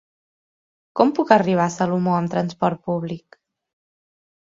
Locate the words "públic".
2.91-3.43